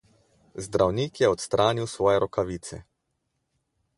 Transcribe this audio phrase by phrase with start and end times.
[0.65, 2.83] Zdravnik je odstranil svoje rokavice.